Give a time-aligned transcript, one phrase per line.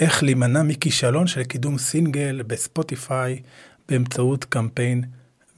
[0.00, 3.42] איך להימנע מכישלון של קידום סינגל בספוטיפיי
[3.88, 5.04] באמצעות קמפיין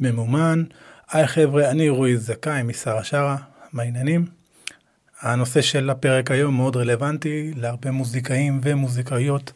[0.00, 0.64] ממומן.
[1.10, 3.36] היי חבר'ה, אני רועי זכאי משרה שרה,
[3.72, 4.26] מה העניינים?
[5.20, 9.52] הנושא של הפרק היום מאוד רלוונטי להרבה מוזיקאים ומוזיקאיות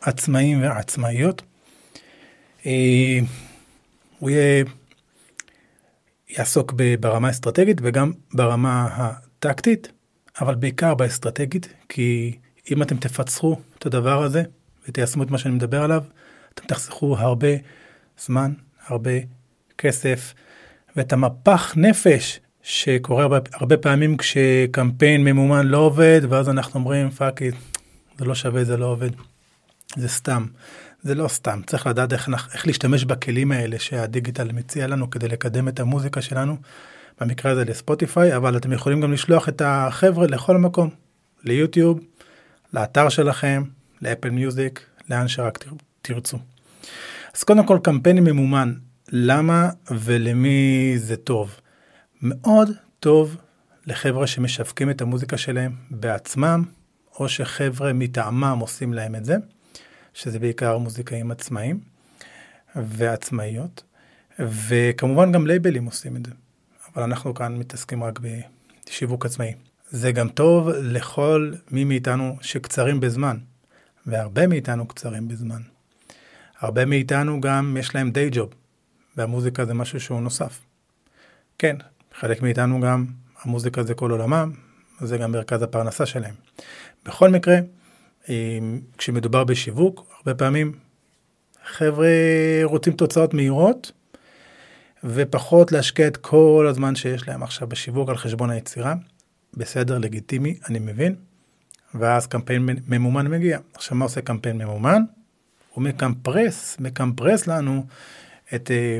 [0.00, 1.42] עצמאים ועצמאיות.
[2.66, 3.18] אה,
[4.18, 4.64] הוא יהיה,
[6.28, 9.88] יעסוק ברמה האסטרטגית וגם ברמה הטקטית,
[10.40, 12.38] אבל בעיקר באסטרטגית, כי
[12.70, 14.42] אם אתם תפצחו את הדבר הזה
[14.88, 16.02] ותיישמו את מה שאני מדבר עליו,
[16.54, 17.48] אתם תחסכו הרבה
[18.18, 18.52] זמן,
[18.86, 19.10] הרבה
[19.78, 20.34] כסף,
[20.96, 27.42] ואת המפח נפש שקורה הרבה, הרבה פעמים כשקמפיין ממומן לא עובד, ואז אנחנו אומרים, fuck
[27.42, 27.54] it,
[28.18, 29.10] זה לא שווה, זה לא עובד.
[29.96, 30.46] זה סתם.
[31.02, 35.68] זה לא סתם, צריך לדעת איך, איך להשתמש בכלים האלה שהדיגיטל מציע לנו כדי לקדם
[35.68, 36.56] את המוזיקה שלנו,
[37.20, 40.90] במקרה הזה לספוטיפיי, אבל אתם יכולים גם לשלוח את החבר'ה לכל מקום,
[41.44, 42.00] ליוטיוב,
[42.72, 43.62] לאתר שלכם,
[44.02, 45.64] לאפל מיוזיק, לאן שרק
[46.02, 46.38] תרצו.
[47.36, 48.74] אז קודם כל קמפיין ממומן,
[49.08, 51.60] למה ולמי זה טוב?
[52.22, 53.36] מאוד טוב
[53.86, 56.64] לחבר'ה שמשווקים את המוזיקה שלהם בעצמם,
[57.18, 59.36] או שחבר'ה מטעמם עושים להם את זה,
[60.14, 61.80] שזה בעיקר מוזיקאים עצמאים
[62.76, 63.82] ועצמאיות,
[64.38, 66.32] וכמובן גם לייבלים עושים את זה,
[66.94, 68.20] אבל אנחנו כאן מתעסקים רק
[68.86, 69.54] בשיווק עצמאי.
[69.90, 73.36] זה גם טוב לכל מי מאיתנו שקצרים בזמן,
[74.06, 75.62] והרבה מאיתנו קצרים בזמן.
[76.60, 78.50] הרבה מאיתנו גם יש להם דיי ג'וב,
[79.16, 80.60] והמוזיקה זה משהו שהוא נוסף.
[81.58, 81.76] כן,
[82.14, 83.06] חלק מאיתנו גם,
[83.42, 84.52] המוזיקה זה כל עולמם,
[85.00, 86.34] זה גם מרכז הפרנסה שלהם.
[87.04, 87.58] בכל מקרה,
[88.98, 90.72] כשמדובר בשיווק, הרבה פעמים
[91.66, 92.08] חבר'ה
[92.62, 93.92] רוצים תוצאות מהירות,
[95.04, 98.94] ופחות להשקיע את כל הזמן שיש להם עכשיו בשיווק על חשבון היצירה.
[99.54, 101.14] בסדר, לגיטימי, אני מבין.
[101.94, 103.58] ואז קמפיין ממומן מגיע.
[103.74, 105.02] עכשיו, מה עושה קמפיין ממומן?
[105.70, 107.84] הוא מקמפרס, מקמפרס לנו
[108.54, 108.98] את, אה,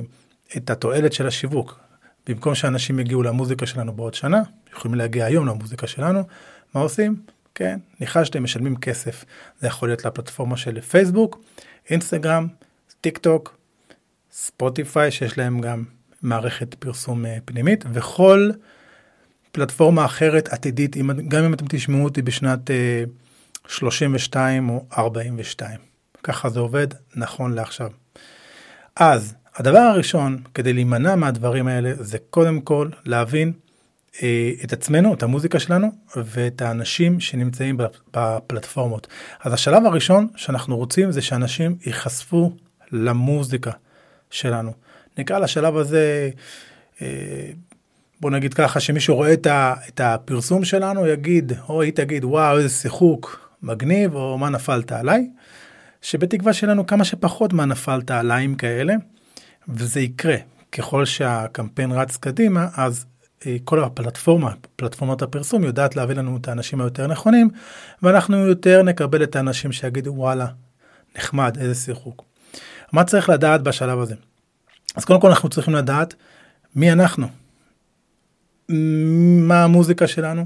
[0.56, 1.80] את התועלת של השיווק.
[2.26, 4.42] במקום שאנשים יגיעו למוזיקה שלנו בעוד שנה,
[4.72, 6.22] יכולים להגיע היום למוזיקה שלנו,
[6.74, 7.16] מה עושים?
[7.54, 9.24] כן, ניחשתם, משלמים כסף.
[9.60, 11.42] זה יכול להיות לפלטפורמה של פייסבוק,
[11.90, 12.46] אינסטגרם,
[13.00, 13.56] טיק טוק,
[14.32, 15.84] ספוטיפיי, שיש להם גם
[16.22, 18.50] מערכת פרסום אה, פנימית, וכל
[19.58, 20.96] פלטפורמה אחרת עתידית,
[21.28, 22.70] גם אם אתם תשמעו אותי בשנת
[23.68, 25.80] 32 אה, או 42.
[26.22, 26.86] ככה זה עובד
[27.16, 27.90] נכון לעכשיו.
[28.96, 33.52] אז הדבר הראשון כדי להימנע מהדברים האלה זה קודם כל להבין
[34.22, 37.76] אה, את עצמנו, את המוזיקה שלנו ואת האנשים שנמצאים
[38.12, 39.06] בפלטפורמות.
[39.40, 42.52] אז השלב הראשון שאנחנו רוצים זה שאנשים ייחשפו
[42.92, 43.70] למוזיקה
[44.30, 44.72] שלנו.
[45.18, 46.30] נקרא לשלב הזה
[47.02, 47.50] אה,
[48.20, 52.56] בוא נגיד ככה שמישהו רואה את, ה, את הפרסום שלנו יגיד או היא תגיד וואו
[52.56, 55.28] איזה שיחוק מגניב או מה נפלת עליי.
[56.02, 58.94] שבתקווה שלנו כמה שפחות מה נפלת עליים כאלה
[59.68, 60.36] וזה יקרה
[60.72, 63.06] ככל שהקמפיין רץ קדימה אז
[63.46, 67.50] אה, כל הפלטפורמה פלטפורמת הפרסום יודעת להביא לנו את האנשים היותר נכונים
[68.02, 70.46] ואנחנו יותר נקבל את האנשים שיגידו וואלה
[71.16, 72.24] נחמד איזה שיחוק.
[72.92, 74.14] מה צריך לדעת בשלב הזה?
[74.94, 76.14] אז קודם כל אנחנו צריכים לדעת
[76.74, 77.28] מי אנחנו
[78.68, 80.44] מה המוזיקה שלנו,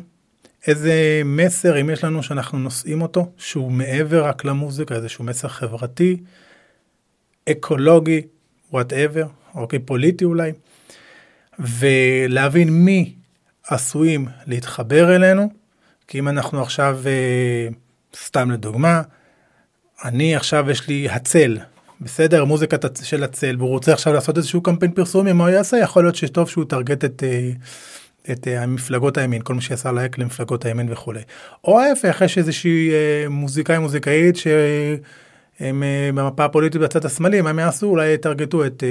[0.66, 6.16] איזה מסר, אם יש לנו שאנחנו נושאים אותו, שהוא מעבר רק למוזיקה, איזשהו מסר חברתי,
[7.50, 8.22] אקולוגי,
[8.72, 10.52] whatever, אוקיי, פוליטי אולי,
[11.58, 13.14] ולהבין מי
[13.66, 15.50] עשויים להתחבר אלינו,
[16.08, 17.68] כי אם אנחנו עכשיו, אה,
[18.16, 19.02] סתם לדוגמה,
[20.04, 21.58] אני עכשיו יש לי הצל,
[22.00, 25.76] בסדר, מוזיקה של הצל, והוא רוצה עכשיו לעשות איזשהו קמפיין פרסומי, מה הוא יעשה?
[25.76, 27.22] יכול להיות שטוב שהוא יטרגט את...
[27.22, 27.50] אה,
[28.30, 31.20] את אה, המפלגות הימין, כל מי שעשה לייק למפלגות הימין וכולי.
[31.64, 37.58] או ההפך, יש איזושהי אה, מוזיקאי מוזיקאית שהם אה, במפה הפוליטית בצד השמאלי, מה הם
[37.58, 37.86] יעשו?
[37.86, 38.82] אולי יטרגטו את,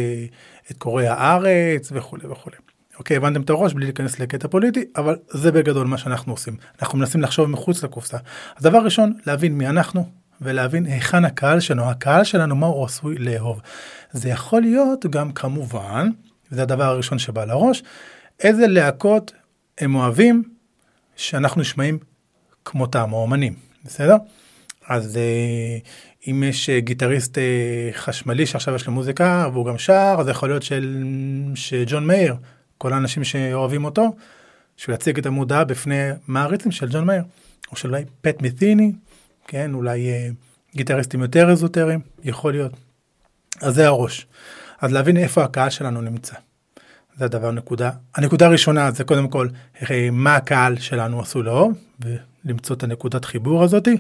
[0.72, 2.56] את קוראי הארץ וכולי וכולי.
[3.00, 6.56] אוקיי, הבנתם את הראש בלי להיכנס לקטע פוליטי, אבל זה בגדול מה שאנחנו עושים.
[6.81, 8.18] אנחנו מנסים לחשוב מחוץ לקופסה.
[8.58, 10.09] אז דבר ראשון, להבין מי אנחנו,
[10.42, 13.62] ולהבין היכן הקהל שלנו, הקהל שלנו מה הוא עשוי לאהוב.
[14.12, 16.10] זה יכול להיות גם כמובן,
[16.51, 17.83] וזה הדבר הראשון שבא לראש,
[18.44, 19.32] איזה להקות
[19.78, 20.44] הם אוהבים
[21.16, 21.98] שאנחנו נשמעים
[22.66, 23.54] כמותם, או אמנים,
[23.86, 24.16] בסדר?
[24.88, 25.78] אז אה,
[26.28, 30.50] אם יש אה, גיטריסט אה, חשמלי שעכשיו יש לו מוזיקה והוא גם שר, אז יכול
[30.50, 31.04] להיות של,
[31.56, 32.36] שג'ון מאיר,
[32.78, 34.16] כל האנשים שאוהבים אותו,
[34.78, 37.24] שהוא יציג את המודעה בפני מעריצים של ג'ון מאיר,
[37.72, 38.92] או של אולי פט מתיני,
[39.48, 40.08] כן, אולי
[40.76, 42.72] גיטריסטים יותר אזוטריים, יכול להיות.
[43.62, 44.28] אז זה הראש.
[44.82, 46.36] אז להבין איפה הקהל שלנו נמצא.
[47.21, 47.91] זה הדבר נקודה.
[48.15, 49.47] הנקודה הראשונה זה קודם כל
[50.12, 53.97] מה הקהל שלנו עשוי לאהוב ולמצוא את הנקודת חיבור הזאתי.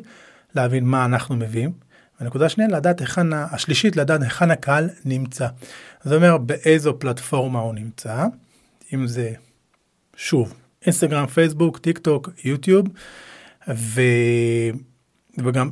[0.55, 1.71] להבין מה אנחנו מביאים.
[2.19, 5.47] והנקודה השנייה, לדעת היכן, השלישית, לדעת היכן הקהל נמצא.
[6.03, 8.25] זה אומר באיזו פלטפורמה הוא נמצא,
[8.93, 9.33] אם זה,
[10.15, 10.53] שוב,
[10.85, 12.87] אינסטגרם, פייסבוק, טיק טוק, יוטיוב,
[13.67, 14.01] ו...
[15.37, 15.69] וגם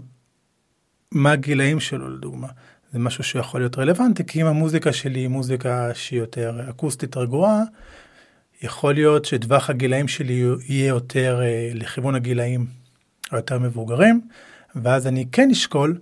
[1.11, 2.47] מה הגילאים שלו לדוגמה.
[2.93, 7.63] זה משהו שיכול להיות רלוונטי, כי אם המוזיקה שלי היא מוזיקה שהיא יותר אקוסטית רגועה,
[8.61, 12.65] יכול להיות שטווח הגילאים שלי יהיה יותר אה, לכיוון הגילאים
[13.31, 14.21] היותר מבוגרים,
[14.75, 15.99] ואז אני כן אשקול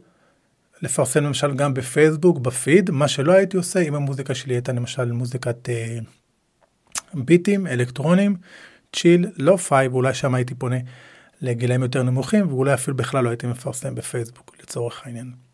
[0.82, 5.70] לפרסם למשל גם בפייסבוק, בפיד, מה שלא הייתי עושה אם המוזיקה שלי הייתה למשל מוזיקת
[5.70, 5.98] אה,
[7.14, 8.36] ביטים, אלקטרוניים,
[8.94, 10.78] chill, lo-fi, אולי שם הייתי פונה
[11.42, 15.47] לגילאים יותר נמוכים, ואולי אפילו בכלל לא הייתי מפרסם בפייסבוק לצורך העניין.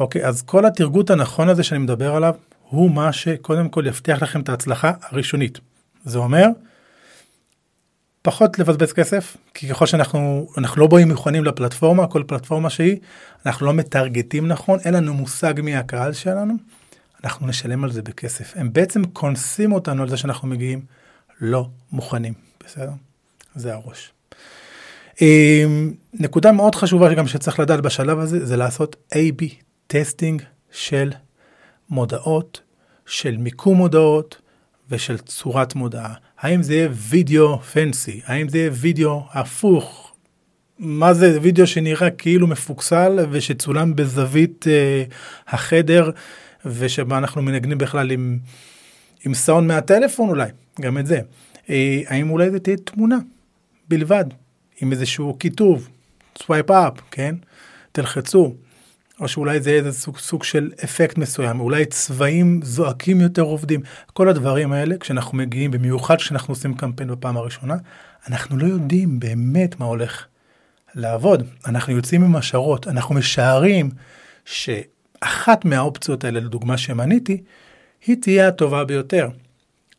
[0.00, 2.34] אוקיי, אז כל הטרגוט הנכון הזה שאני מדבר עליו,
[2.68, 5.58] הוא מה שקודם כל יבטיח לכם את ההצלחה הראשונית.
[6.04, 6.46] זה אומר,
[8.22, 12.96] פחות לבזבז כסף, כי ככל שאנחנו אנחנו לא באים מוכנים לפלטפורמה, כל פלטפורמה שהיא,
[13.46, 16.54] אנחנו לא מטרגטים נכון, אין לנו מושג מי הקהל שלנו,
[17.24, 18.52] אנחנו נשלם על זה בכסף.
[18.56, 20.80] הם בעצם קונסים אותנו על זה שאנחנו מגיעים
[21.40, 22.34] לא מוכנים,
[22.64, 22.90] בסדר?
[23.54, 24.12] זה הראש.
[25.22, 29.44] אמ, נקודה מאוד חשובה שגם שצריך לדעת בשלב הזה, זה לעשות A-B
[29.86, 31.10] testing של
[31.90, 32.60] מודעות,
[33.06, 34.40] של מיקום מודעות
[34.90, 36.14] ושל צורת מודעה.
[36.38, 38.20] האם זה יהיה וידאו fancy?
[38.24, 40.12] האם זה יהיה וידאו הפוך?
[40.78, 45.04] מה זה וידאו שנראה כאילו מפוקסל ושצולם בזווית אה,
[45.48, 46.10] החדר
[46.64, 48.38] ושבה אנחנו מנגנים בכלל עם,
[49.26, 50.50] עם סאונד מהטלפון אולי,
[50.80, 51.20] גם את זה.
[51.70, 53.16] אה, האם אולי זה תהיה תמונה
[53.88, 54.24] בלבד,
[54.80, 55.88] עם איזשהו כיתוב,
[56.38, 57.34] swipe up, כן?
[57.92, 58.54] תלחצו.
[59.20, 63.80] או שאולי זה איזה סוג, סוג של אפקט מסוים, אולי צבעים זועקים יותר עובדים.
[64.12, 67.76] כל הדברים האלה, כשאנחנו מגיעים, במיוחד כשאנחנו עושים קמפיין בפעם הראשונה,
[68.28, 70.26] אנחנו לא יודעים באמת מה הולך
[70.94, 71.42] לעבוד.
[71.66, 73.90] אנחנו יוצאים עם השערות, אנחנו משערים
[74.44, 77.42] שאחת מהאופציות האלה, לדוגמה שמניתי,
[78.06, 79.28] היא תהיה הטובה ביותר.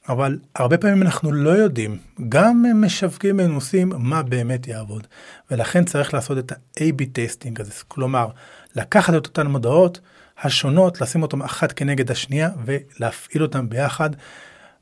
[0.09, 1.97] אבל הרבה פעמים אנחנו לא יודעים,
[2.29, 5.07] גם משווקים מנוסים, מה באמת יעבוד.
[5.51, 8.27] ולכן צריך לעשות את ה-AB טסטינג הזה, כלומר,
[8.75, 10.00] לקחת את אותן מודעות
[10.41, 14.09] השונות, לשים אותן אחת כנגד השנייה ולהפעיל אותן ביחד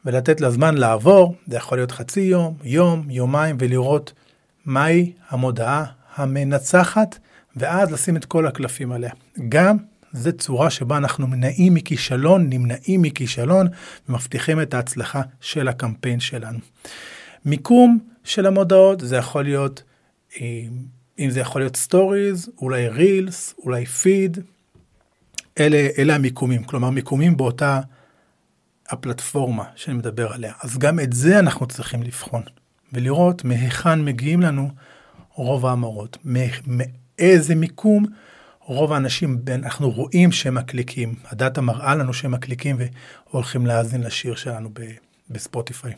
[0.06, 4.14] ולתת לה זמן לעבור, זה יכול להיות חצי יום, יום, יומיים, ולראות
[4.66, 5.86] מהי המודעה
[6.16, 7.18] המנצחת,
[7.56, 9.12] ואז לשים את כל הקלפים עליה.
[9.50, 9.78] גם
[10.18, 13.68] זה צורה שבה אנחנו מנעים מכישלון, נמנעים מכישלון,
[14.10, 16.60] ומבטיחים את ההצלחה של הקמפיין שלנו.
[17.46, 19.84] מיקום של המודעות, זה יכול להיות
[20.42, 20.64] אה,
[21.20, 24.38] אם זה יכול להיות סטוריז, אולי רילס, אולי פיד,
[25.60, 27.80] אלה, אלה המיקומים, כלומר מיקומים באותה
[28.90, 30.54] הפלטפורמה שאני מדבר עליה.
[30.64, 32.44] אז גם את זה אנחנו צריכים לבחון
[32.94, 34.70] ולראות מהיכן מגיעים לנו
[35.34, 38.06] רוב ההמרות, מאיזה מיקום
[38.68, 42.78] רוב האנשים, אנחנו רואים שהם מקליקים, הדאטה מראה לנו שהם מקליקים
[43.30, 44.70] והולכים להאזין לשיר שלנו
[45.30, 45.94] בספוטיפיי.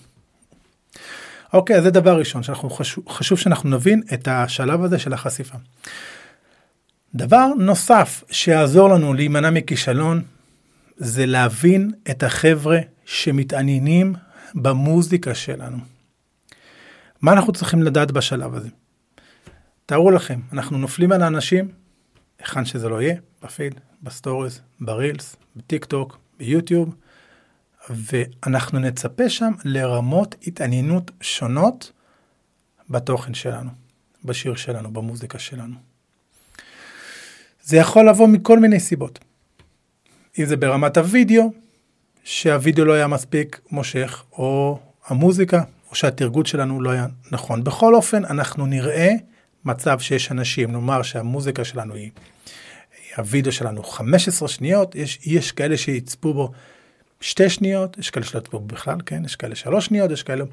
[1.54, 5.58] אוקיי, אז זה דבר ראשון, שאנחנו חשוב, חשוב שאנחנו נבין את השלב הזה של החשיפה.
[7.16, 10.22] דבר נוסף שיעזור לנו להימנע מכישלון,
[10.98, 14.16] זה להבין את החבר'ה שמתעניינים
[14.56, 15.78] במוזיקה שלנו.
[17.22, 18.70] מה אנחנו צריכים לדעת בשלב הזה?
[19.86, 21.79] תארו לכם, אנחנו נופלים על האנשים,
[22.40, 26.96] היכן שזה לא יהיה, בפיד, בסטוריז, ברילס, בטיק טוק, ביוטיוב,
[27.90, 31.92] ואנחנו נצפה שם לרמות התעניינות שונות
[32.90, 33.70] בתוכן שלנו,
[34.26, 35.76] בשיר שלנו, במוזיקה שלנו.
[37.64, 39.20] זה יכול לבוא מכל מיני סיבות.
[40.40, 41.54] אם זה ברמת הוידאו,
[42.24, 47.64] שהוידאו לא היה מספיק מושך, או המוזיקה, או שהתרגות שלנו לא היה נכון.
[47.64, 49.12] בכל אופן, אנחנו נראה
[49.70, 52.12] מצב שיש אנשים, נאמר שהמוזיקה שלנו היא,
[53.18, 56.52] הוידאו שלנו 15 שניות, יש, יש כאלה שיצפו בו
[57.22, 59.26] שתי שניות, יש כאלה שלא יצפו בכלל, כן?
[59.26, 60.46] יש כאלה שלוש שניות, יש כאלה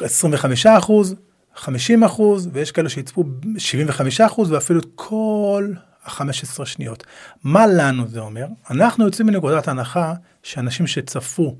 [0.00, 1.14] 25 אחוז,
[1.54, 3.24] 50 אחוז, ויש כאלה שיצפו
[3.58, 5.72] 75 אחוז, ואפילו את כל
[6.04, 7.04] ה-15 שניות.
[7.44, 8.46] מה לנו זה אומר?
[8.70, 11.56] אנחנו יוצאים מנקודת הנחה שאנשים שצפו,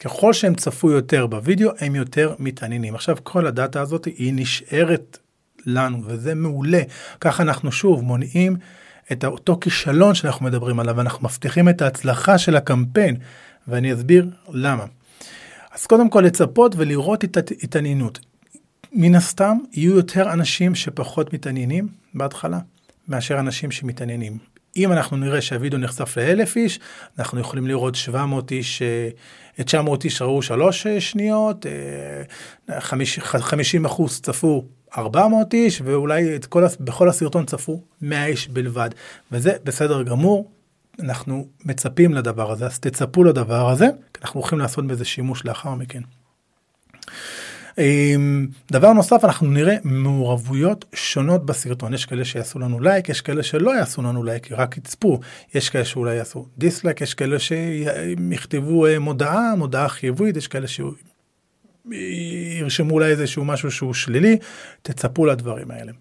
[0.00, 2.94] ככל שהם צפו יותר בווידאו, הם יותר מתעניינים.
[2.94, 5.18] עכשיו, כל הדאטה הזאת היא נשארת
[5.66, 6.82] לנו, וזה מעולה.
[7.20, 8.56] ככה אנחנו שוב מונעים
[9.12, 13.16] את אותו כישלון שאנחנו מדברים עליו, ואנחנו מבטיחים את ההצלחה של הקמפיין,
[13.68, 14.84] ואני אסביר למה.
[15.74, 18.18] אז קודם כל לצפות ולראות את התעניינות.
[18.92, 22.58] מן הסתם יהיו יותר אנשים שפחות מתעניינים בהתחלה,
[23.08, 24.38] מאשר אנשים שמתעניינים.
[24.76, 26.80] אם אנחנו נראה שהווידאו נחשף לאלף איש,
[27.18, 28.82] אנחנו יכולים לראות 700 איש,
[29.64, 31.66] 900 אה, איש ראו שלוש אה, שניות,
[32.78, 34.64] 50 אה, אחוז צפו
[34.96, 38.90] 400 איש ואולי את כל, בכל הסרטון צפו 100 איש בלבד
[39.32, 40.50] וזה בסדר גמור.
[41.00, 45.74] אנחנו מצפים לדבר הזה אז תצפו לדבר הזה כי אנחנו הולכים לעשות בזה שימוש לאחר
[45.74, 46.00] מכן.
[47.78, 53.42] אמ, דבר נוסף אנחנו נראה מעורבויות שונות בסרטון יש כאלה שיעשו לנו לייק יש כאלה
[53.42, 55.20] שלא יעשו לנו לייק רק יצפו
[55.54, 60.66] יש כאלה שאולי יעשו דיסלייק יש כאלה שיכתבו אה, מודעה מודעה חיובית יש כאלה
[61.92, 64.38] שירשמו אולי איזשהו משהו שהוא שלילי
[64.82, 65.92] תצפו לדברים האלה.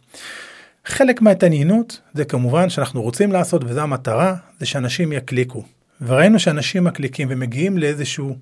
[0.86, 5.64] חלק מההתעניינות זה כמובן שאנחנו רוצים לעשות וזו המטרה זה שאנשים יקליקו
[6.02, 8.38] וראינו שאנשים מקליקים ומגיעים לאיזשהו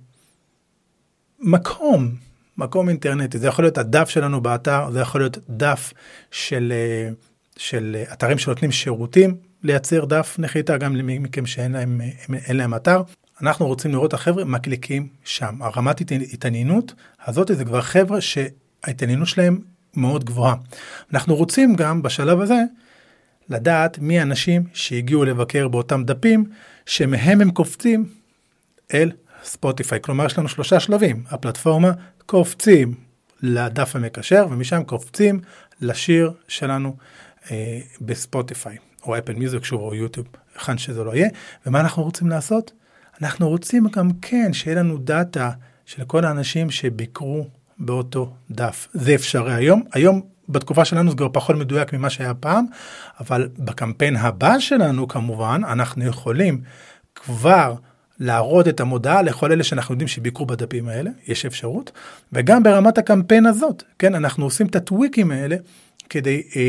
[1.40, 2.16] מקום
[2.58, 5.94] מקום אינטרנטי, זה יכול להיות הדף שלנו באתר, זה יכול להיות דף
[6.32, 7.10] של, אה,
[7.58, 12.02] של אתרים שנותנים שירותים לייצר דף נחיתה, גם למי מכם שאין להם,
[12.46, 13.02] אין להם אתר.
[13.42, 15.62] אנחנו רוצים לראות את החבר'ה מקליקים שם.
[15.62, 16.02] הרמת
[16.34, 16.94] התעניינות
[17.26, 19.60] הזאת זה כבר חבר'ה שההתעניינות שלהם
[19.96, 20.56] מאוד גבוהה.
[21.14, 22.62] אנחנו רוצים גם בשלב הזה
[23.50, 26.46] לדעת מי האנשים שהגיעו לבקר באותם דפים,
[26.86, 28.10] שמהם הם קופצים
[28.94, 29.12] אל
[29.44, 30.02] ספוטיפיי.
[30.02, 31.92] כלומר יש לנו שלושה שלבים, הפלטפורמה,
[32.26, 32.94] קופצים
[33.42, 35.40] לדף המקשר ומשם קופצים
[35.82, 36.96] לשיר שלנו
[37.52, 41.30] אה, בספוטיפיי או אפל מיוזיק שוב או יוטיוב, היכן שזה לא יהיה.
[41.66, 42.72] ומה אנחנו רוצים לעשות?
[43.22, 45.52] אנחנו רוצים גם כן שיהיה לנו דאטה
[45.86, 48.88] של כל האנשים שביקרו באותו דף.
[48.94, 49.84] זה אפשרי היום.
[49.94, 52.66] היום בתקופה שלנו זה כבר פחות מדויק ממה שהיה פעם,
[53.20, 56.62] אבל בקמפיין הבא שלנו כמובן אנחנו יכולים
[57.16, 57.76] כבר
[58.20, 61.92] להראות את המודעה לכל אלה שאנחנו יודעים שביקרו בדפים האלה, יש אפשרות,
[62.34, 65.56] וגם ברמת הקמפיין הזאת, כן, אנחנו עושים את הטוויקים האלה
[66.10, 66.62] כדי אה,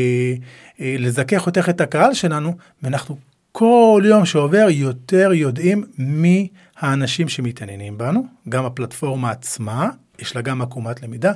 [0.81, 3.17] אה, לזכך יותר את הקהל שלנו, ואנחנו
[3.59, 6.47] כל יום שעובר יותר יודעים מי
[6.77, 11.31] האנשים שמתעניינים בנו, גם הפלטפורמה עצמה, יש לה גם עקומת למידה,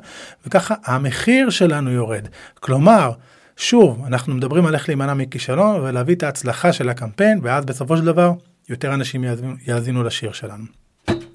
[0.45, 2.27] וככה המחיר שלנו יורד.
[2.59, 3.11] כלומר,
[3.57, 8.05] שוב, אנחנו מדברים על איך להימנע מכישלון ולהביא את ההצלחה של הקמפיין, ואז בסופו של
[8.05, 8.31] דבר
[8.69, 9.25] יותר אנשים
[9.67, 10.63] יאזינו, לשיר שלנו.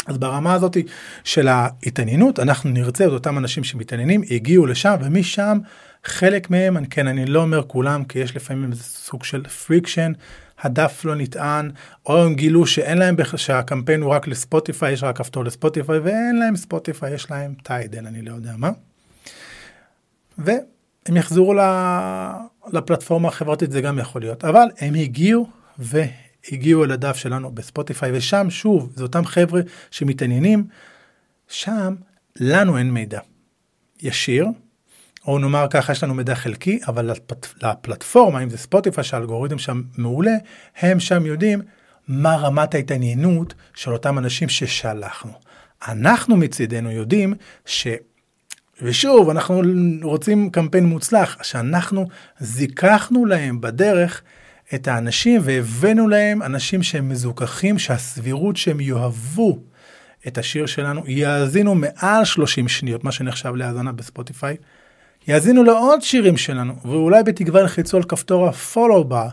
[0.07, 0.77] אז ברמה הזאת
[1.25, 5.59] של ההתעניינות אנחנו נרצה את אותם אנשים שמתעניינים הגיעו לשם ומשם
[6.05, 10.13] חלק מהם כן אני לא אומר כולם כי יש לפעמים איזה סוג של friction
[10.61, 11.71] הדף לא נטען
[12.07, 16.37] או הם גילו שאין להם בכלל שהקמפיין הוא רק לספוטיפיי יש רק כפתור לספוטיפיי ואין
[16.39, 18.71] להם ספוטיפיי יש להם טיידל אני לא יודע מה.
[20.39, 21.55] והם יחזרו
[22.73, 25.47] לפלטפורמה החברתית זה גם יכול להיות אבל הם הגיעו
[26.53, 29.61] הגיעו אל הדף שלנו בספוטיפיי ושם שוב זה אותם חבר'ה
[29.91, 30.65] שמתעניינים
[31.49, 31.95] שם
[32.41, 33.21] לנו אין מידע
[34.03, 34.47] ישיר
[35.27, 37.11] או נאמר ככה יש לנו מידע חלקי אבל
[37.63, 40.35] לפלטפורמה אם זה ספוטיפיי שהאלגוריתם שם מעולה
[40.77, 41.63] הם שם יודעים
[42.09, 45.33] מה רמת ההתעניינות של אותם אנשים ששלחנו.
[45.89, 47.35] אנחנו מצידנו יודעים
[47.67, 47.87] ש...
[48.83, 49.63] ושוב אנחנו
[50.03, 52.07] רוצים קמפיין מוצלח שאנחנו
[52.39, 54.23] זיככנו להם בדרך
[54.75, 59.59] את האנשים והבאנו להם אנשים שהם מזוכחים שהסבירות שהם יאהבו
[60.27, 64.57] את השיר שלנו יאזינו מעל 30 שניות מה שנחשב להאזנה בספוטיפיי.
[65.29, 69.29] יאזינו לעוד שירים שלנו ואולי בתקווה ילחצו על כפתור הפולו בה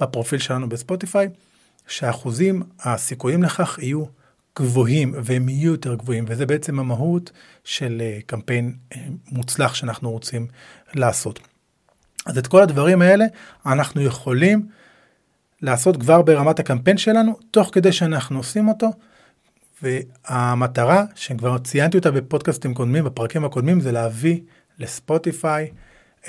[0.00, 1.28] בפרופיל שלנו בספוטיפיי
[1.88, 4.04] שהאחוזים הסיכויים לכך יהיו
[4.58, 7.30] גבוהים והם יהיו יותר גבוהים וזה בעצם המהות
[7.64, 9.00] של אה, קמפיין אה,
[9.32, 10.46] מוצלח שאנחנו רוצים
[10.94, 11.40] לעשות.
[12.26, 13.24] אז את כל הדברים האלה
[13.66, 14.68] אנחנו יכולים
[15.62, 18.90] לעשות כבר ברמת הקמפיין שלנו, תוך כדי שאנחנו עושים אותו.
[19.82, 24.40] והמטרה, שכבר ציינתי אותה בפודקאסטים קודמים, בפרקים הקודמים, זה להביא
[24.80, 25.70] לספוטיפיי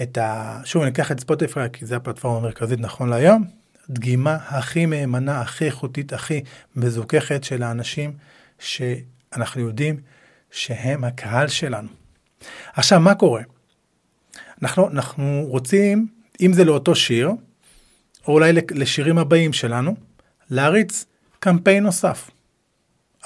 [0.02, 0.60] את ה...
[0.64, 3.44] שוב, אני אקח את ספוטיפיי כי זה הפלטפורמה המרכזית נכון להיום,
[3.90, 6.42] דגימה הכי מהימנה, הכי איכותית, הכי
[6.76, 8.14] מזוככת של האנשים
[8.60, 10.00] שאנחנו יודעים
[10.52, 11.90] שהם הקהל שלנו.
[12.74, 13.42] עכשיו, מה קורה?
[14.62, 16.08] אנחנו, אנחנו רוצים,
[16.42, 17.32] אם זה לאותו שיר,
[18.28, 19.96] או אולי לשירים הבאים שלנו,
[20.50, 21.06] להריץ
[21.40, 22.32] קמפיין נוסף.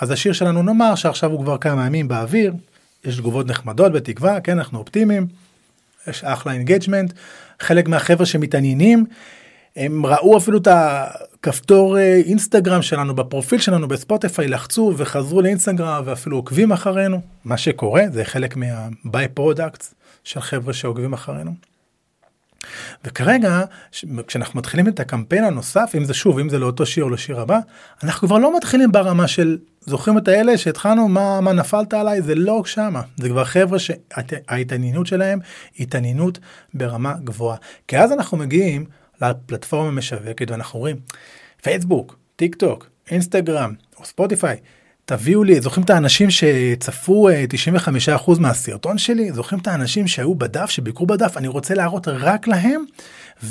[0.02, 2.54] אז השיר שלנו נאמר שעכשיו הוא כבר כמה ימים באוויר,
[3.06, 5.28] יש תגובות נחמדות בתקווה, כן, אנחנו אופטימיים,
[6.08, 7.14] יש אחלה engagement,
[7.60, 9.06] חלק מהחבר'ה שמתעניינים,
[9.76, 16.38] הם ראו אפילו את הכפתור אה, אינסטגרם שלנו בפרופיל שלנו בספוטיפיי, לחצו וחזרו לאינסטגרם ואפילו
[16.38, 18.56] עוקבים אחרינו, מה שקורה זה חלק
[19.34, 19.94] prospects
[20.24, 21.75] של חבר'ה שעוקבים אחרינו.
[23.04, 23.62] וכרגע
[24.28, 27.60] כשאנחנו מתחילים את הקמפיין הנוסף אם זה שוב אם זה לאותו שיר או לשיר הבא
[28.04, 31.08] אנחנו כבר לא מתחילים ברמה של זוכרים את האלה שהתחלנו?
[31.08, 32.22] מה מה נפלת עליי?
[32.22, 33.02] זה לא שמה.
[33.18, 35.40] זה כבר חבר'ה שההתעניינות שלהם
[35.80, 36.40] התעניינות
[36.74, 37.58] ברמה גבוהה.
[37.88, 38.86] כי אז אנחנו מגיעים
[39.22, 40.98] לפלטפורמה משווקת ואנחנו רואים
[41.64, 44.58] פייסבוק טיק טוק אינסטגרם או ספוטיפיי
[45.06, 47.32] תביאו לי, זוכרים את האנשים שצפו 95%
[48.12, 49.32] אה, מהסרטון שלי?
[49.32, 51.38] זוכרים את האנשים שהיו בדף, שביקרו בדף?
[51.38, 52.86] אני רוצה להראות רק להם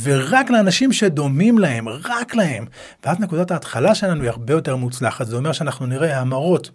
[0.02, 2.66] ורק לאנשים שדומים להם, רק להם.
[3.04, 5.26] ואז נקודת ההתחלה שלנו היא הרבה יותר מוצלחת.
[5.26, 6.70] זה אומר שאנחנו נראה המרות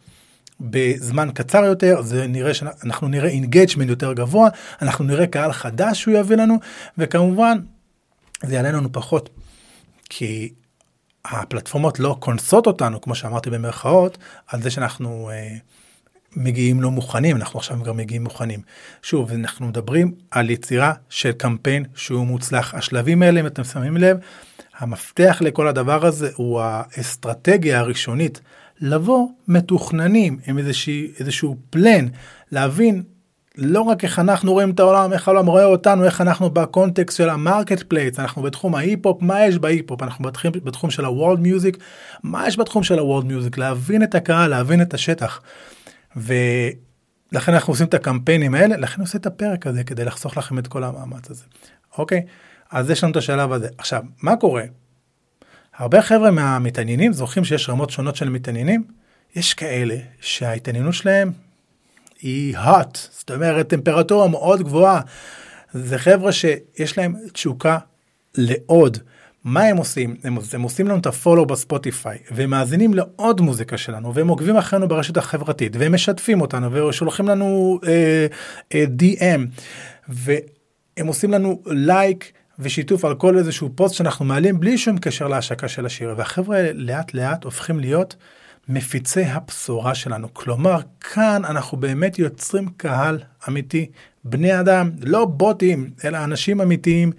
[0.59, 4.49] בזמן קצר יותר, זה נראה שאנחנו נראה engagement יותר גבוה,
[4.81, 6.57] אנחנו נראה קהל חדש שהוא יביא לנו,
[6.97, 7.57] וכמובן,
[8.45, 9.29] זה יעלה לנו פחות.
[10.09, 10.53] כי
[11.25, 15.55] הפלטפורמות לא קונסות אותנו, כמו שאמרתי במרכאות, על זה שאנחנו אה,
[16.35, 18.61] מגיעים לא מוכנים, אנחנו עכשיו גם מגיעים מוכנים.
[19.01, 22.73] שוב, אנחנו מדברים על יצירה של קמפיין שהוא מוצלח.
[22.73, 24.17] השלבים האלה, אם אתם שמים לב,
[24.77, 28.41] המפתח לכל הדבר הזה הוא האסטרטגיה הראשונית.
[28.81, 32.05] לבוא מתוכננים עם איזושהי, איזשהו plan,
[32.51, 33.03] להבין
[33.61, 37.29] לא רק איך אנחנו רואים את העולם, איך העולם רואה אותנו, איך אנחנו בקונטקסט של
[37.29, 41.77] ה marketplace, אנחנו בתחום ההיפ-הופ, מה יש בהיפ-הופ, אנחנו בתחום, בתחום של ה world music,
[42.23, 45.41] מה יש בתחום של הוולד מיוזיק, להבין את הקהל, להבין את השטח.
[46.15, 50.67] ולכן אנחנו עושים את הקמפיינים האלה, לכן עושה את הפרק הזה כדי לחסוך לכם את
[50.67, 51.43] כל המאמץ הזה.
[51.97, 52.21] אוקיי?
[52.71, 53.67] אז יש לנו את השלב הזה.
[53.77, 54.63] עכשיו, מה קורה?
[55.77, 58.83] הרבה חבר'ה מהמתעניינים זוכרים שיש רמות שונות של מתעניינים.
[59.35, 61.31] יש כאלה שההתעניינות שלהם
[62.21, 65.01] היא hot, זאת אומרת טמפרטורה מאוד גבוהה.
[65.73, 67.77] זה חבר'ה שיש להם תשוקה
[68.35, 68.97] לעוד.
[69.43, 70.15] מה הם עושים?
[70.23, 74.87] הם, הם עושים לנו את הפולו בספוטיפיי, והם מאזינים לעוד מוזיקה שלנו, והם עוקבים אחרינו
[74.87, 78.27] ברשת החברתית, והם משתפים אותנו, ושולחים לנו אה,
[78.73, 79.61] אה, DM,
[80.07, 85.67] והם עושים לנו לייק ושיתוף על כל איזשהו פוסט שאנחנו מעלים בלי שום קשר להשקה
[85.67, 88.15] של השיר, והחבר'ה לאט לאט הופכים להיות
[88.69, 90.33] מפיצי הבשורה שלנו.
[90.33, 93.89] כלומר, כאן אנחנו באמת יוצרים קהל אמיתי,
[94.23, 97.11] בני אדם, לא בוטים, אלא אנשים אמיתיים,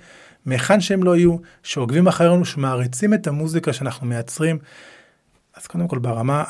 [0.47, 4.59] מהיכן שהם לא יהיו, שעוקבים אחרינו, שמעריצים את המוזיקה שאנחנו מייצרים.
[5.57, 6.45] אז קודם כל ברמה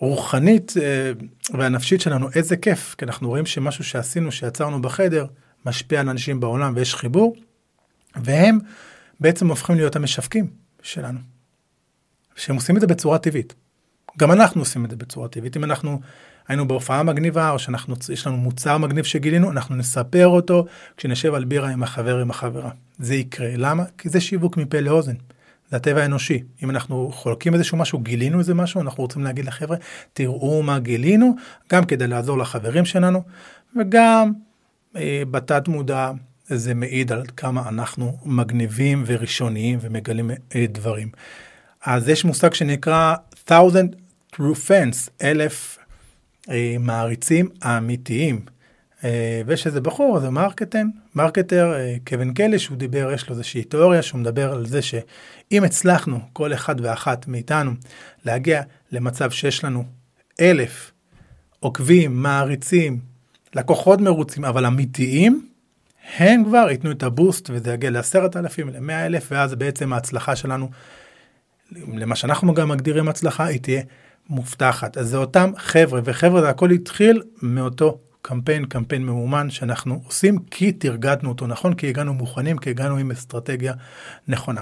[0.00, 1.12] הרוחנית אה,
[1.58, 5.26] והנפשית שלנו, איזה כיף, כי אנחנו רואים שמשהו שעשינו, שיצרנו בחדר,
[5.66, 7.36] משפיע על אנשים בעולם ויש חיבור,
[8.16, 8.58] והם
[9.20, 10.50] בעצם הופכים להיות המשווקים
[10.82, 11.33] שלנו.
[12.36, 13.54] שהם עושים את זה בצורה טבעית.
[14.18, 15.56] גם אנחנו עושים את זה בצורה טבעית.
[15.56, 16.00] אם אנחנו
[16.48, 21.68] היינו בהופעה מגניבה, או שיש לנו מוצר מגניב שגילינו, אנחנו נספר אותו כשנשב על בירה
[21.68, 22.70] עם החבר, עם החברה.
[22.98, 23.50] זה יקרה.
[23.56, 23.84] למה?
[23.98, 25.14] כי זה שיווק מפה לאוזן.
[25.70, 26.42] זה הטבע האנושי.
[26.62, 29.76] אם אנחנו חולקים איזשהו משהו, גילינו איזה משהו, אנחנו רוצים להגיד לחבר'ה,
[30.12, 31.36] תראו מה גילינו,
[31.72, 33.22] גם כדי לעזור לחברים שלנו,
[33.76, 34.32] וגם
[34.96, 36.10] אה, בתת מודע
[36.46, 41.08] זה מעיד על כמה אנחנו מגניבים וראשוניים ומגלים אה, דברים.
[41.84, 43.14] אז יש מושג שנקרא
[43.48, 43.94] thousand
[44.34, 45.78] true fans, אלף
[46.50, 48.40] אה, מעריצים אמיתיים.
[49.04, 53.64] אה, ויש איזה בחור, זה מרקטן, marketer, אה, קווין קלי, שהוא דיבר, יש לו איזושהי
[53.64, 57.70] תיאוריה שהוא מדבר על זה שאם הצלחנו, כל אחד ואחת מאיתנו,
[58.24, 59.84] להגיע למצב שיש לנו
[60.40, 60.92] אלף
[61.60, 62.98] עוקבים, מעריצים,
[63.54, 65.48] לקוחות מרוצים, אבל אמיתיים,
[66.16, 70.36] הם כבר ייתנו את ה boost וזה יגיע לעשרת אלפים, למאה אלף, ואז בעצם ההצלחה
[70.36, 70.68] שלנו
[71.72, 73.82] למה שאנחנו גם מגדירים הצלחה, היא תהיה
[74.28, 74.96] מובטחת.
[74.96, 80.72] אז זה אותם חבר'ה, וחבר'ה זה הכל התחיל מאותו קמפיין, קמפיין ממומן שאנחנו עושים כי
[80.72, 83.72] תרגדנו אותו נכון, כי הגענו מוכנים, כי הגענו עם אסטרטגיה
[84.28, 84.60] נכונה.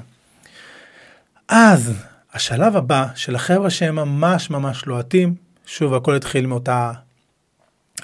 [1.49, 1.93] אז
[2.33, 5.35] השלב הבא של החבר'ה שהם ממש ממש לוהטים,
[5.67, 6.93] שוב הכל התחיל מאותה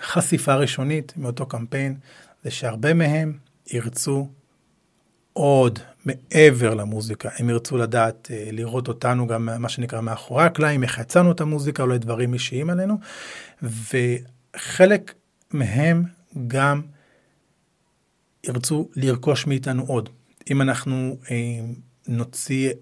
[0.03, 1.97] חשיפה ראשונית, מאותו קמפיין,
[2.45, 3.33] זה שהרבה מהם
[3.73, 4.29] ירצו
[5.33, 10.99] עוד מעבר למוזיקה, הם ירצו לדעת, אה, לראות אותנו גם מה שנקרא מאחורי הקלעים, איך
[10.99, 12.99] יצאנו את המוזיקה, אולי דברים אישיים עלינו,
[13.63, 15.15] וחלק
[15.53, 16.05] מהם
[16.47, 16.83] גם
[18.45, 20.09] ירצו לרכוש מאיתנו עוד.
[20.51, 21.37] אם אנחנו אה,
[22.09, 22.73] נוציא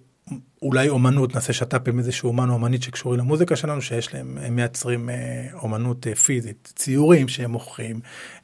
[0.62, 4.56] אולי אומנות, נעשה שת"פ עם איזשהו אומן או אומנית שקשורים למוזיקה שלנו, שיש להם, הם
[4.56, 8.00] מייצרים אה, אומנות אה, פיזית, ציורים שהם מוכרים,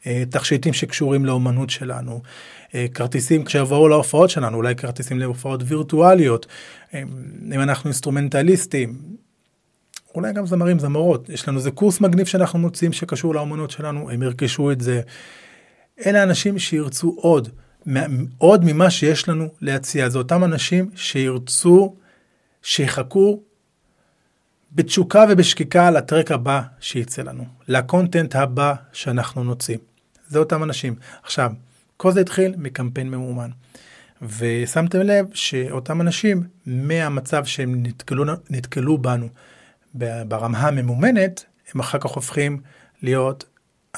[0.07, 2.23] אה, תכשיטים שקשורים לאומנות שלנו,
[2.95, 6.47] כרטיסים כשיבואו להופעות שלנו, אולי כרטיסים להופעות וירטואליות,
[6.95, 8.99] אם אנחנו אינסטרומנטליסטים,
[10.14, 14.23] אולי גם זמרים, זמרות, יש לנו איזה קורס מגניב שאנחנו מוצאים שקשור לאומנות שלנו, הם
[14.23, 15.01] ירכשו את זה.
[16.07, 17.49] אלה אנשים שירצו עוד.
[18.38, 20.09] עוד ממה שיש לנו להציע.
[20.09, 21.95] זה אותם אנשים שירצו,
[22.62, 23.42] שיחכו
[24.73, 29.77] בתשוקה ובשקיקה ל track הבא שייצא לנו, ל content הבא שאנחנו נוציא.
[30.29, 30.95] זה אותם אנשים.
[31.23, 31.53] עכשיו,
[31.97, 33.51] כל זה התחיל מקמפיין ממומן.
[34.38, 39.29] ושמתם לב שאותם אנשים, מהמצב שהם נתקלו, נתקלו בנו
[40.29, 42.61] ברמה הממומנת, הם אחר כך הופכים
[43.03, 43.45] להיות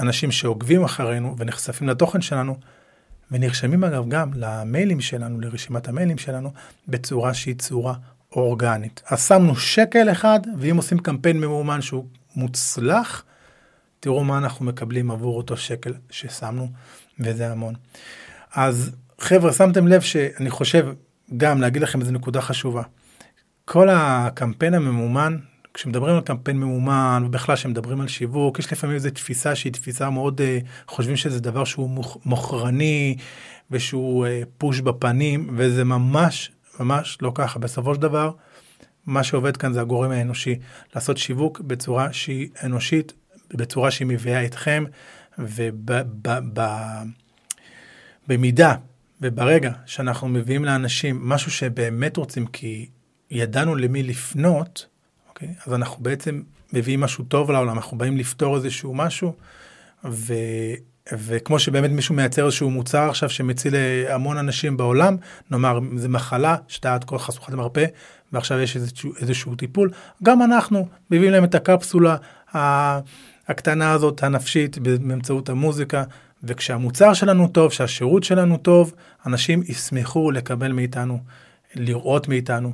[0.00, 2.56] אנשים שעוקבים אחרינו ונחשפים לתוכן שלנו
[3.30, 6.52] ונרשמים אגב גם למיילים שלנו, לרשימת המיילים שלנו,
[6.88, 7.94] בצורה שהיא צורה
[8.32, 9.02] אורגנית.
[9.06, 12.06] אז שמנו שקל אחד, ואם עושים קמפיין ממומן שהוא
[12.36, 13.24] מוצלח,
[14.00, 16.68] תראו מה אנחנו מקבלים עבור אותו שקל ששמנו,
[17.20, 17.74] וזה המון.
[18.54, 20.86] אז חבר'ה, שמתם לב שאני חושב
[21.36, 22.82] גם להגיד לכם איזה נקודה חשובה.
[23.64, 25.38] כל הקמפיין הממומן,
[25.74, 30.40] כשמדברים על קמפיין ממומן, ובכלל כשמדברים על שיווק, יש לפעמים איזו תפיסה שהיא תפיסה מאוד,
[30.40, 30.44] uh,
[30.88, 33.16] חושבים שזה דבר שהוא מוכרני,
[33.70, 37.58] ושהוא uh, פוש בפנים, וזה ממש ממש לא ככה.
[37.58, 38.30] בסופו של דבר,
[39.06, 40.58] מה שעובד כאן זה הגורם האנושי.
[40.94, 43.12] לעשות שיווק בצורה שהיא אנושית,
[43.54, 44.84] בצורה שהיא מביאה אתכם,
[48.28, 48.74] ובמידה
[49.20, 52.88] וברגע שאנחנו מביאים לאנשים משהו שבאמת רוצים, כי
[53.30, 54.86] ידענו למי לפנות,
[55.34, 55.54] אוקיי?
[55.66, 56.42] אז אנחנו בעצם
[56.72, 59.34] מביאים משהו טוב לעולם, אנחנו באים לפתור איזשהו משהו,
[60.04, 60.34] ו...
[61.12, 63.74] וכמו שבאמת מישהו מייצר איזשהו מוצר עכשיו שמציל
[64.08, 65.16] המון אנשים בעולם,
[65.50, 67.84] נאמר זה מחלה שאתה עד כה חשוכת מרפא,
[68.32, 69.90] ועכשיו יש איזשהו, איזשהו טיפול,
[70.22, 72.16] גם אנחנו מביאים להם את הקפסולה
[73.48, 76.04] הקטנה הזאת הנפשית באמצעות המוזיקה,
[76.42, 78.94] וכשהמוצר שלנו טוב, שהשירות שלנו טוב,
[79.26, 81.18] אנשים ישמחו לקבל מאיתנו,
[81.74, 82.72] לראות מאיתנו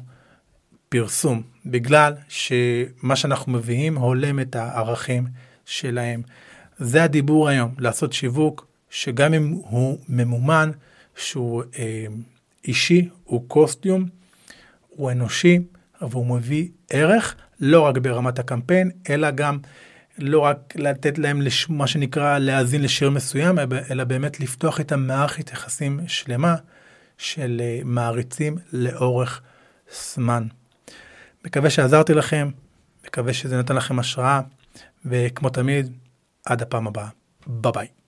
[0.93, 5.27] פרסום, בגלל שמה שאנחנו מביאים הולם את הערכים
[5.65, 6.23] שלהם.
[6.79, 10.71] זה הדיבור היום, לעשות שיווק שגם אם הוא ממומן,
[11.17, 12.07] שהוא אה,
[12.65, 14.05] אישי, הוא קוסטיום,
[14.89, 15.59] הוא אנושי,
[16.01, 19.59] והוא מביא ערך, לא רק ברמת הקמפיין, אלא גם
[20.19, 21.69] לא רק לתת להם לש...
[21.69, 23.59] מה שנקרא להאזין לשיר מסוים,
[23.91, 26.57] אלא באמת לפתוח את המערכת יחסים שלמה
[27.19, 29.41] של אה, מעריצים לאורך
[30.15, 30.47] זמן.
[31.45, 32.51] מקווה שעזרתי לכם,
[33.07, 34.41] מקווה שזה נתן לכם השראה,
[35.05, 35.93] וכמו תמיד,
[36.47, 37.09] עד הפעם הבאה.
[37.47, 37.87] ביי ביי.